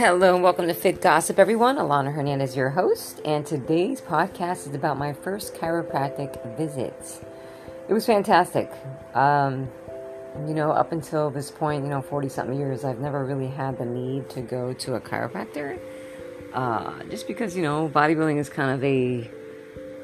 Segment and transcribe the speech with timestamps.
[0.00, 1.76] Hello and welcome to Fit Gossip, everyone.
[1.76, 7.22] Alana Hernandez, your host, and today's podcast is about my first chiropractic visit.
[7.86, 8.72] It was fantastic.
[9.12, 9.68] Um,
[10.48, 13.76] you know, up until this point, you know, 40 something years, I've never really had
[13.76, 15.78] the need to go to a chiropractor.
[16.54, 19.30] Uh, just because, you know, bodybuilding is kind of a,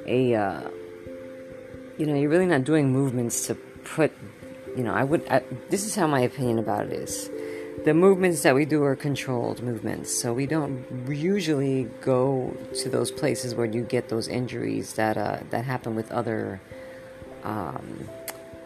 [0.04, 0.68] a, uh,
[1.96, 4.12] you know, you're really not doing movements to put,
[4.76, 7.30] you know, I would, I, this is how my opinion about it is
[7.86, 10.12] the movements that we do are controlled movements.
[10.12, 15.38] So we don't usually go to those places where you get those injuries that uh,
[15.50, 16.60] that happen with other
[17.44, 18.08] um,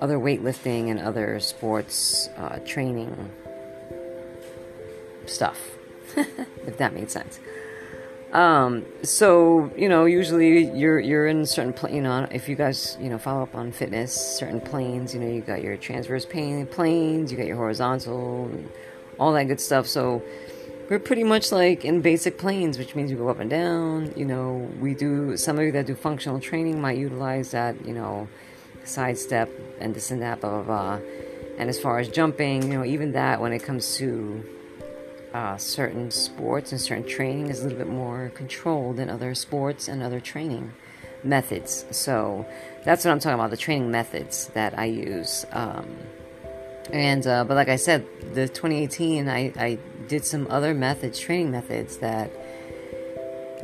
[0.01, 3.31] other weightlifting and other sports uh, training
[5.27, 5.61] stuff.
[6.17, 7.41] if that made sense.
[8.33, 12.97] Um, so you know, usually you're you're in certain pl- you know if you guys
[12.99, 15.13] you know follow up on fitness, certain planes.
[15.13, 18.51] You know, you got your transverse plane, planes, you got your horizontal
[19.19, 19.87] all that good stuff.
[19.87, 20.23] So
[20.89, 24.13] we're pretty much like in basic planes, which means you go up and down.
[24.17, 27.87] You know, we do some of you that do functional training might utilize that.
[27.87, 28.29] You know,
[28.85, 31.07] sidestep and this and that, blah blah blah.
[31.59, 34.45] And as far as jumping, you know, even that when it comes to
[35.35, 39.87] uh, certain sports and certain training is a little bit more controlled than other sports
[39.87, 40.73] and other training
[41.23, 41.85] methods.
[41.91, 42.47] So
[42.85, 45.45] that's what I'm talking about the training methods that I use.
[45.53, 45.99] Um,
[46.93, 51.51] and uh, but like I said, the 2018, I, I did some other methods, training
[51.51, 52.31] methods that,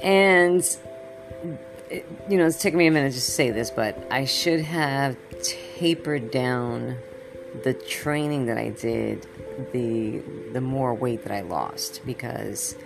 [0.03, 0.61] and
[1.91, 4.61] it, you know, it's taking me a minute just to say this, but I should
[4.61, 6.99] have tapered down
[7.63, 9.27] the training that I did,
[9.73, 12.77] the the more weight that I lost because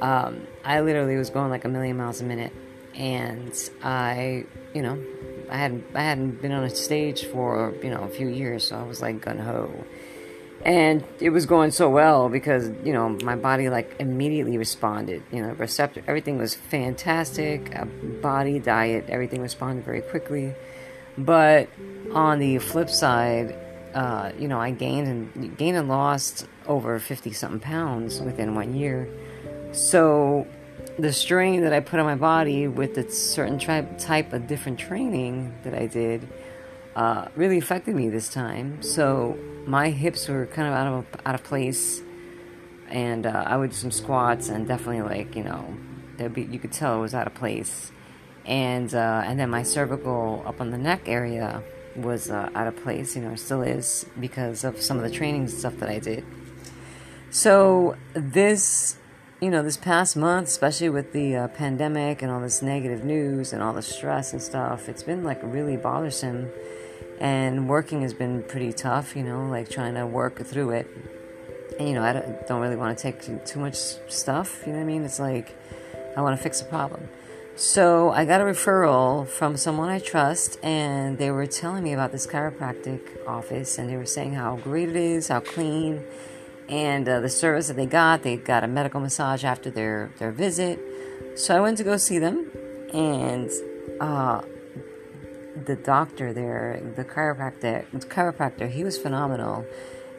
[0.00, 2.52] um, I literally was going like a million miles a minute,
[2.94, 5.02] and I, you know,
[5.50, 8.76] I hadn't I hadn't been on a stage for you know a few years, so
[8.76, 9.84] I was like gun ho,
[10.64, 15.22] and it was going so well because you know my body like immediately responded.
[15.30, 17.76] You know, receptor everything was fantastic.
[18.22, 20.54] body, diet, everything responded very quickly.
[21.18, 21.68] But
[22.14, 23.54] on the flip side,
[23.94, 28.74] uh, you know, I gained and gained and lost over fifty something pounds within one
[28.74, 29.06] year.
[29.72, 30.46] So
[30.98, 34.78] the strain that I put on my body with the certain tri- type of different
[34.78, 36.28] training that I did
[36.94, 38.82] uh, really affected me this time.
[38.82, 42.02] So my hips were kind of out of out of place,
[42.88, 45.74] and uh, I would do some squats and definitely like you know,
[46.28, 47.90] be, you could tell it was out of place,
[48.44, 51.62] and uh, and then my cervical up on the neck area
[51.96, 53.16] was uh, out of place.
[53.16, 56.24] You know, still is because of some of the training stuff that I did.
[57.30, 58.98] So this
[59.42, 63.52] you know, this past month, especially with the uh, pandemic and all this negative news
[63.52, 66.48] and all the stress and stuff, it's been like really bothersome.
[67.18, 70.86] And working has been pretty tough, you know, like trying to work through it.
[71.76, 73.74] And, you know, I don't, don't really want to take too much
[74.08, 75.02] stuff, you know what I mean?
[75.02, 75.56] It's like,
[76.16, 77.08] I want to fix a problem.
[77.56, 82.12] So I got a referral from someone I trust, and they were telling me about
[82.12, 86.04] this chiropractic office, and they were saying how great it is, how clean
[86.68, 90.32] and uh, the service that they got, they got a medical massage after their, their
[90.32, 90.80] visit.
[91.36, 92.50] So I went to go see them,
[92.92, 93.50] and
[94.00, 94.42] uh,
[95.64, 99.66] the doctor there, the chiropractor, the chiropractor, he was phenomenal.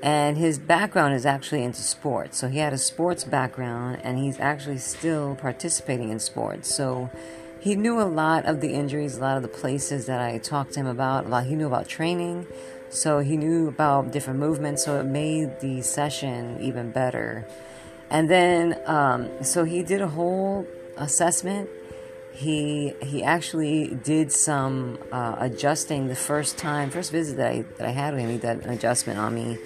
[0.02, 2.38] And his background is actually into sports.
[2.38, 6.76] So he had a sports background, and he's actually still participating in sports.
[6.76, 7.10] So
[7.62, 10.74] he knew a lot of the injuries, a lot of the places that I talked
[10.74, 11.26] to him about.
[11.26, 12.48] A lot he knew about training.
[12.94, 17.48] So he knew about different movements, so it made the session even better.
[18.12, 20.68] And then, um, so he did a whole
[20.98, 21.70] assessment.
[22.34, 27.88] He he actually did some uh, adjusting the first time, first visit that I that
[27.88, 28.30] I had with him.
[28.30, 29.58] He did an adjustment on me,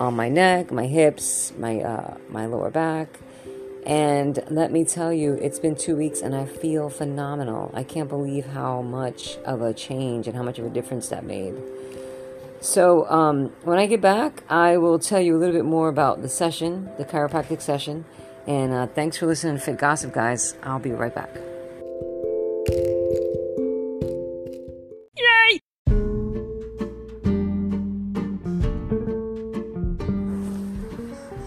[0.00, 3.20] on my neck, my hips, my uh, my lower back.
[3.86, 7.70] And let me tell you, it's been two weeks and I feel phenomenal.
[7.74, 11.24] I can't believe how much of a change and how much of a difference that
[11.24, 11.54] made.
[12.62, 16.22] So, um, when I get back, I will tell you a little bit more about
[16.22, 18.04] the session, the chiropractic session.
[18.46, 20.54] And uh, thanks for listening to Fit Gossip, guys.
[20.62, 21.34] I'll be right back.
[25.18, 25.60] Yay!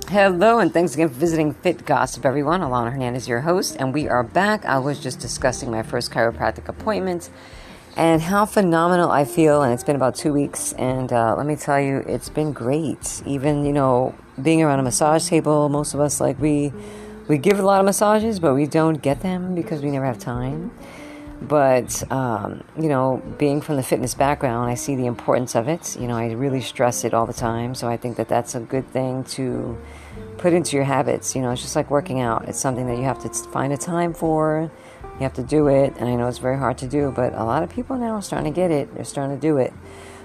[0.10, 2.60] Hello, and thanks again for visiting Fit Gossip, everyone.
[2.60, 4.66] Alana Hernandez, your host, and we are back.
[4.66, 7.30] I was just discussing my first chiropractic appointment
[7.98, 9.62] and how phenomenal I feel.
[9.62, 13.24] And it's been about two weeks, and uh, let me tell you, it's been great.
[13.26, 16.74] Even you know, being around a massage table, most of us like we
[17.28, 20.20] we give a lot of massages, but we don't get them because we never have
[20.20, 20.72] time.
[21.42, 25.98] But um, you know, being from the fitness background, I see the importance of it.
[26.00, 28.60] You know, I really stress it all the time, so I think that that's a
[28.60, 29.78] good thing to
[30.38, 31.36] put into your habits.
[31.36, 32.48] You know, it's just like working out.
[32.48, 34.72] It's something that you have to find a time for.
[35.18, 37.44] You have to do it, and I know it's very hard to do, but a
[37.44, 38.94] lot of people now are starting to get it.
[38.94, 39.74] They're starting to do it.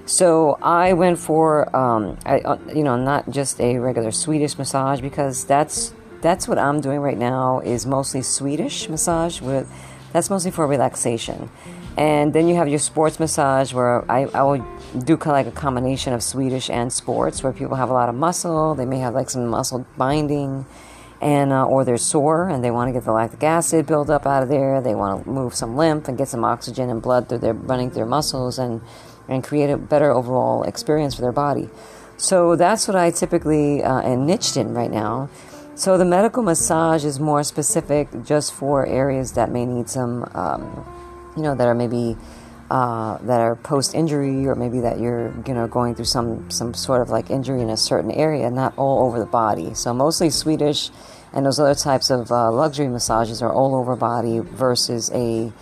[0.06, 5.00] So I went for, um, I, uh, you know, not just a regular Swedish massage
[5.00, 9.70] because that's that's what I'm doing right now is mostly Swedish massage with
[10.12, 11.48] that's mostly for relaxation.
[11.96, 14.66] And then you have your sports massage where I, I will
[15.04, 18.08] do kind of like a combination of Swedish and sports where people have a lot
[18.08, 18.74] of muscle.
[18.74, 20.66] They may have like some muscle binding
[21.20, 24.26] and uh, or they're sore and they want to get the lactic acid build up
[24.26, 24.80] out of there.
[24.80, 27.90] They want to move some lymph and get some oxygen and blood through their running
[27.90, 28.80] through their muscles and
[29.28, 31.68] and create a better overall experience for their body.
[32.16, 35.30] So that's what I typically uh, am niched in right now.
[35.74, 40.84] So the medical massage is more specific just for areas that may need some, um,
[41.36, 42.18] you know, that are maybe
[42.70, 46.72] uh, that are post injury or maybe that you're you know going through some some
[46.72, 49.74] sort of like injury in a certain area, not all over the body.
[49.74, 50.90] So mostly Swedish
[51.32, 55.52] and those other types of uh, luxury massages are all over body versus a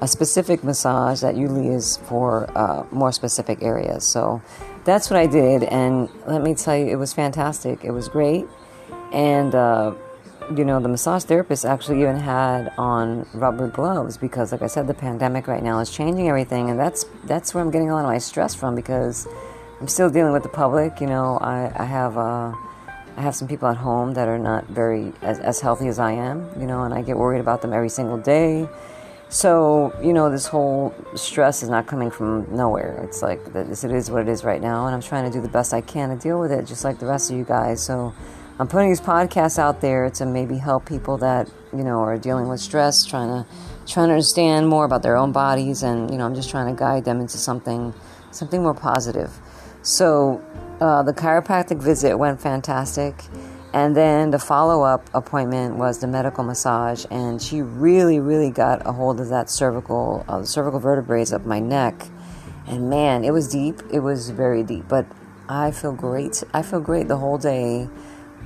[0.00, 4.06] a specific massage that usually is for uh, more specific areas.
[4.06, 4.40] So
[4.84, 7.84] that's what I did, and let me tell you, it was fantastic.
[7.84, 8.46] It was great,
[9.12, 9.94] and uh,
[10.56, 14.86] you know, the massage therapist actually even had on rubber gloves because, like I said,
[14.86, 18.00] the pandemic right now is changing everything, and that's that's where I'm getting a lot
[18.00, 19.26] of my stress from because
[19.80, 21.00] I'm still dealing with the public.
[21.00, 22.52] You know, I, I have uh,
[23.16, 26.12] I have some people at home that are not very as, as healthy as I
[26.12, 26.48] am.
[26.58, 28.68] You know, and I get worried about them every single day.
[29.28, 33.00] So you know, this whole stress is not coming from nowhere.
[33.04, 35.42] It's like this, it is what it is right now, and I'm trying to do
[35.42, 37.82] the best I can to deal with it, just like the rest of you guys.
[37.82, 38.14] So.
[38.60, 42.48] I'm putting these podcasts out there to maybe help people that you know are dealing
[42.48, 43.48] with stress, trying to
[43.86, 46.78] trying to understand more about their own bodies, and you know I'm just trying to
[46.78, 47.94] guide them into something
[48.32, 49.30] something more positive.
[49.82, 50.44] So
[50.80, 53.22] uh, the chiropractic visit went fantastic,
[53.72, 58.84] and then the follow up appointment was the medical massage, and she really really got
[58.84, 62.08] a hold of that cervical uh, cervical vertebrae up my neck,
[62.66, 63.82] and man, it was deep.
[63.92, 65.06] It was very deep, but
[65.48, 66.42] I feel great.
[66.52, 67.88] I feel great the whole day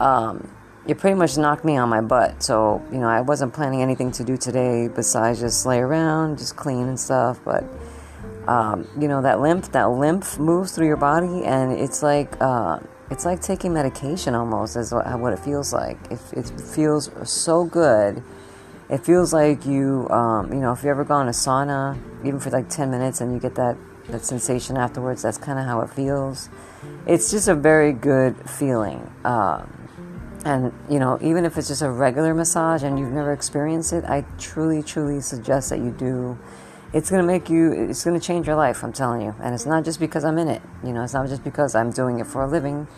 [0.01, 0.49] um,
[0.87, 2.43] it pretty much knocked me on my butt.
[2.43, 6.57] So, you know, I wasn't planning anything to do today besides just lay around, just
[6.57, 7.41] clean and stuff.
[7.45, 7.65] But,
[8.49, 12.81] um, you know, that lymph, that lymph moves through your body, and it's like, uh,
[13.11, 15.99] it's like taking medication almost, is what, what it feels like.
[16.11, 18.23] It, it feels so good.
[18.89, 22.41] It feels like you, um, you know, if you ever go gone to sauna, even
[22.41, 23.77] for like 10 minutes, and you get that,
[24.09, 26.49] that sensation afterwards, that's kind of how it feels.
[27.07, 29.13] It's just a very good feeling.
[29.25, 29.82] Um,
[30.45, 34.05] and, you know, even if it's just a regular massage and you've never experienced it,
[34.05, 36.39] I truly, truly suggest that you do.
[36.93, 39.35] It's going to make you, it's going to change your life, I'm telling you.
[39.41, 40.61] And it's not just because I'm in it.
[40.85, 42.89] You know, it's not just because I'm doing it for a living.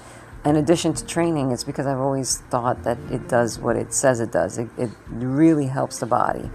[0.45, 4.21] In addition to training, it's because I've always thought that it does what it says
[4.21, 4.59] it does.
[4.59, 6.51] It, it really helps the body.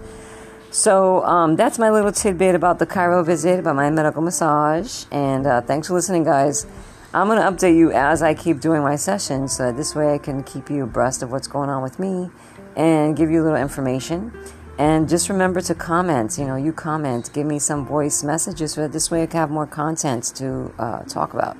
[0.70, 5.04] So um, that's my little tidbit about the chiro visit, about my medical massage.
[5.10, 6.66] And uh, thanks for listening, guys.
[7.12, 10.14] I'm going to update you as I keep doing my sessions so that this way
[10.14, 12.30] I can keep you abreast of what's going on with me
[12.76, 14.32] and give you a little information.
[14.78, 16.38] And just remember to comment.
[16.38, 19.40] You know, you comment, give me some voice messages so that this way I can
[19.40, 21.56] have more content to uh, talk about.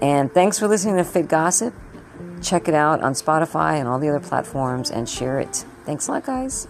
[0.00, 1.74] And thanks for listening to Fit Gossip.
[2.40, 5.64] Check it out on Spotify and all the other platforms and share it.
[5.84, 6.68] Thanks a lot, guys.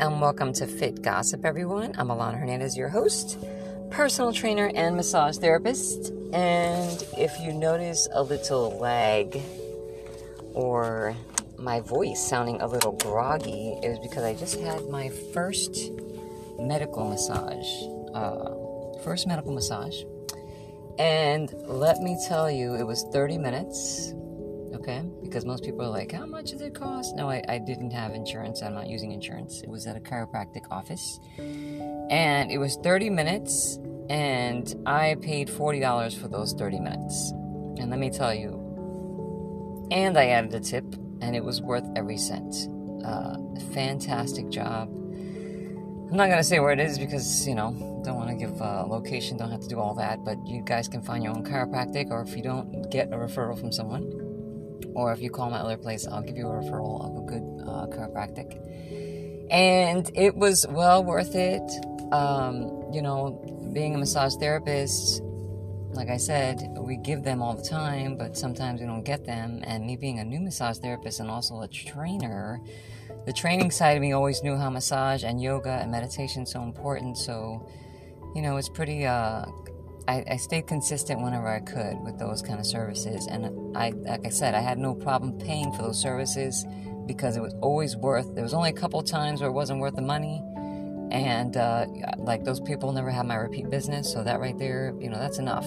[0.00, 1.94] And welcome to Fit Gossip, everyone.
[1.96, 3.38] I'm Alana Hernandez, your host,
[3.90, 6.12] personal trainer and massage therapist.
[6.34, 9.40] And if you notice a little lag
[10.52, 11.16] or
[11.58, 15.90] my voice sounding a little groggy, it was because I just had my first
[16.58, 17.66] medical massage.
[18.12, 20.02] Uh, first medical massage.
[20.98, 24.12] And let me tell you, it was 30 minutes
[24.76, 25.02] okay?
[25.22, 27.16] Because most people are like, how much does it cost?
[27.16, 28.62] No, I, I didn't have insurance.
[28.62, 29.62] I'm not using insurance.
[29.62, 31.18] It was at a chiropractic office.
[31.38, 33.78] And it was 30 minutes,
[34.08, 37.30] and I paid $40 for those 30 minutes.
[37.78, 38.62] And let me tell you,
[39.90, 40.84] and I added a tip,
[41.20, 42.54] and it was worth every cent.
[43.04, 43.36] Uh,
[43.72, 44.88] fantastic job.
[44.88, 47.72] I'm not going to say where it is because, you know,
[48.04, 50.86] don't want to give a location, don't have to do all that, but you guys
[50.86, 54.25] can find your own chiropractic, or if you don't, get a referral from someone
[54.94, 57.42] or if you call my other place, I'll give you a referral of a good
[57.62, 58.60] uh, chiropractic.
[59.50, 61.62] And it was well worth it.
[62.12, 65.22] Um, you know, being a massage therapist,
[65.92, 69.62] like I said, we give them all the time, but sometimes we don't get them.
[69.64, 72.60] And me being a new massage therapist and also a trainer,
[73.24, 76.62] the training side of me always knew how massage and yoga and meditation is so
[76.62, 77.18] important.
[77.18, 77.68] So,
[78.34, 79.06] you know, it's pretty.
[79.06, 79.46] Uh,
[80.08, 84.26] I, I stayed consistent whenever I could with those kind of services, and I, like
[84.26, 86.64] I said, I had no problem paying for those services
[87.06, 88.34] because it was always worth.
[88.34, 90.42] There was only a couple times where it wasn't worth the money,
[91.10, 91.86] and uh,
[92.18, 94.12] like those people never had my repeat business.
[94.12, 95.66] So that right there, you know, that's enough.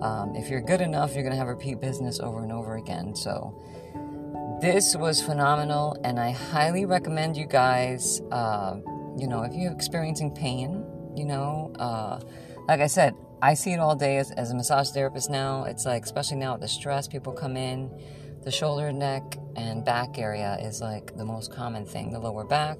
[0.00, 3.16] Um, if you're good enough, you're gonna have repeat business over and over again.
[3.16, 3.60] So
[4.60, 8.20] this was phenomenal, and I highly recommend you guys.
[8.30, 8.76] Uh,
[9.16, 10.84] you know, if you're experiencing pain,
[11.16, 12.20] you know, uh,
[12.68, 15.64] like I said, I see it all day as, as a massage therapist now.
[15.64, 17.90] It's like, especially now with the stress, people come in,
[18.42, 22.12] the shoulder, neck, and back area is like the most common thing.
[22.12, 22.78] The lower back,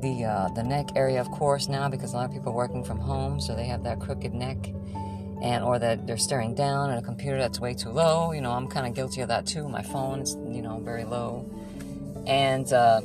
[0.00, 2.84] the uh, the neck area, of course, now because a lot of people are working
[2.84, 4.58] from home, so they have that crooked neck,
[5.42, 8.32] and or that they're staring down at a computer that's way too low.
[8.32, 9.68] You know, I'm kind of guilty of that too.
[9.68, 11.50] My phone is, you know, very low,
[12.26, 13.00] and uh,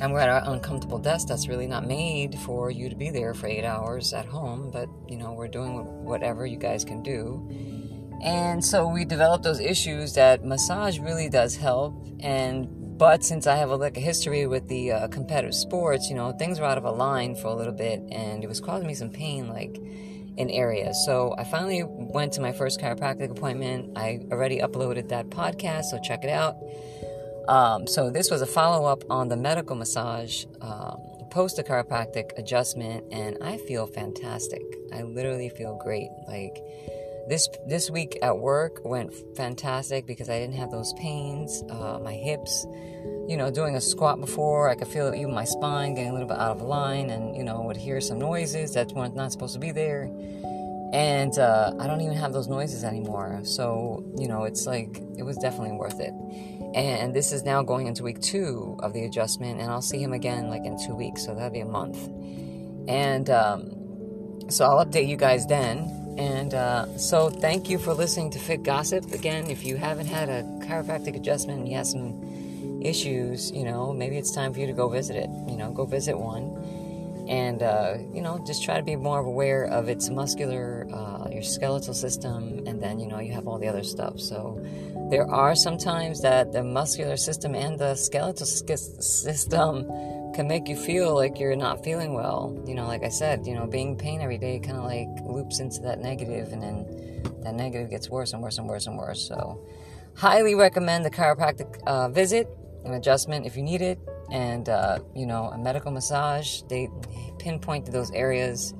[0.00, 3.34] and we're at an uncomfortable desk that's really not made for you to be there
[3.34, 4.70] for eight hours at home.
[4.70, 7.48] But you know, we're doing whatever you guys can do.
[8.22, 12.06] And so we developed those issues that massage really does help.
[12.20, 16.14] And but since I have a, like a history with the uh, competitive sports, you
[16.14, 18.86] know, things were out of a line for a little bit, and it was causing
[18.86, 19.80] me some pain, like
[20.36, 21.04] in areas.
[21.04, 23.96] So I finally went to my first chiropractic appointment.
[23.96, 26.56] I already uploaded that podcast, so check it out.
[27.48, 30.98] Um, so this was a follow up on the medical massage um,
[31.34, 34.62] post a chiropractic adjustment, and I feel fantastic.
[34.92, 36.08] I literally feel great.
[36.28, 36.62] Like
[37.28, 41.64] this this week at work went fantastic because I didn't have those pains.
[41.68, 42.66] Uh, my hips,
[43.26, 46.28] you know, doing a squat before, I could feel even my spine getting a little
[46.28, 49.54] bit out of line, and you know, would hear some noises that weren't not supposed
[49.54, 50.08] to be there.
[50.94, 53.40] And uh, I don't even have those noises anymore.
[53.42, 56.14] So you know, it's like it was definitely worth it.
[56.74, 60.12] And this is now going into week two of the adjustment, and I'll see him
[60.12, 62.08] again like in two weeks, so that'll be a month.
[62.88, 68.30] And um, so I'll update you guys then and uh, so, thank you for listening
[68.30, 69.12] to Fit Gossip.
[69.12, 73.92] Again, if you haven't had a chiropractic adjustment and you have some issues, you know,
[73.92, 75.28] maybe it's time for you to go visit it.
[75.48, 76.52] You know, go visit one.
[77.28, 81.42] And, uh, you know, just try to be more aware of its muscular, uh, your
[81.42, 84.20] skeletal system, and then, you know, you have all the other stuff.
[84.20, 84.62] So,
[85.10, 89.86] there are some times that the muscular system and the skeletal system
[90.34, 92.62] can make you feel like you're not feeling well.
[92.66, 95.60] You know, like I said, you know, being pain every day kind of like loops
[95.60, 99.26] into that negative, and then that negative gets worse and worse and worse and worse.
[99.26, 99.64] So,
[100.16, 102.48] highly recommend the chiropractic uh, visit,
[102.84, 103.98] an adjustment if you need it,
[104.34, 106.62] and uh, you know, a medical massage.
[106.62, 106.90] They
[107.38, 108.74] pinpoint to those areas,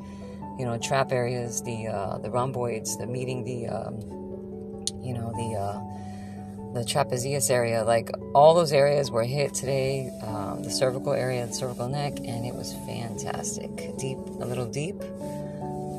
[0.59, 4.01] you know, trap areas, the uh, the rhomboids, the meeting the, um,
[5.01, 10.65] you know, the uh, the trapezius area, like all those areas were hit today, um,
[10.65, 13.97] the cervical area, the cervical neck, and it was fantastic.
[13.97, 15.01] Deep, a little deep.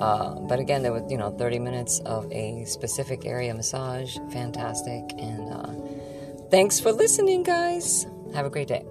[0.02, 4.18] Uh, but again, there was, you know, 30 minutes of a specific area massage.
[4.34, 5.14] Fantastic.
[5.18, 5.72] And uh,
[6.52, 8.06] thanks for listening, guys.
[8.34, 8.86] Have a great day.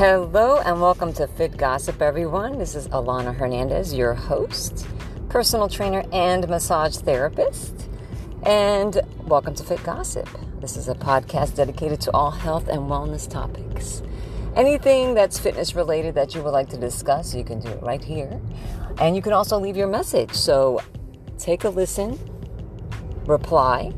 [0.00, 2.56] Hello and welcome to Fit Gossip, everyone.
[2.56, 4.86] This is Alana Hernandez, your host,
[5.28, 7.86] personal trainer, and massage therapist.
[8.44, 10.26] And welcome to Fit Gossip.
[10.58, 14.02] This is a podcast dedicated to all health and wellness topics.
[14.56, 18.02] Anything that's fitness related that you would like to discuss, you can do it right
[18.02, 18.40] here.
[18.98, 20.32] And you can also leave your message.
[20.32, 20.80] So
[21.36, 22.18] take a listen,
[23.26, 23.92] reply,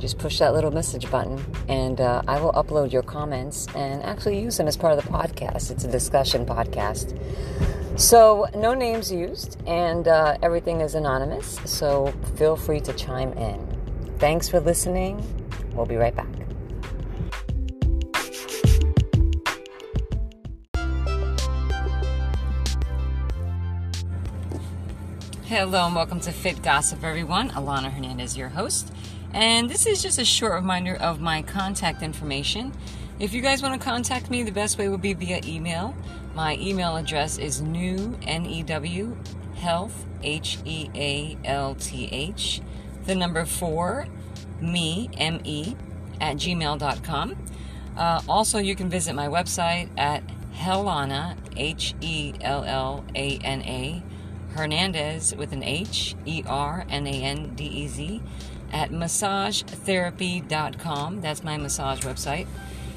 [0.00, 4.40] just push that little message button and uh, I will upload your comments and actually
[4.40, 5.70] use them as part of the podcast.
[5.70, 7.18] It's a discussion podcast.
[8.00, 11.60] So, no names used and uh, everything is anonymous.
[11.66, 14.16] So, feel free to chime in.
[14.18, 15.22] Thanks for listening.
[15.74, 16.28] We'll be right back.
[25.44, 27.50] Hello and welcome to Fit Gossip, everyone.
[27.50, 28.94] Alana Hernandez, your host.
[29.32, 32.72] And this is just a short reminder of my contact information.
[33.20, 35.94] If you guys want to contact me, the best way would be via email.
[36.34, 39.16] My email address is new, N E W,
[39.54, 42.60] health, H E A L T H,
[43.04, 44.08] the number four,
[44.60, 45.76] me, M E,
[46.20, 47.36] at gmail.com.
[47.96, 53.62] Uh, also, you can visit my website at Hellana, H E L L A N
[53.62, 54.02] A,
[54.56, 58.22] Hernandez with an H, E R N A N D E Z
[58.72, 61.20] at massagetherapy.com.
[61.20, 62.48] That's my massage website.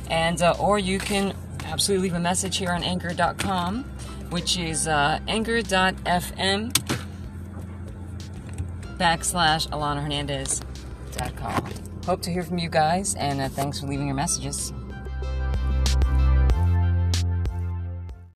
[0.10, 3.84] And uh, or you can absolutely leave a message here on Anchor.com,
[4.30, 6.74] which is uh, Anchor.fm
[8.98, 11.72] backslash Alana Hernandez.com.
[12.06, 14.74] Hope to hear from you guys, and uh, thanks for leaving your messages.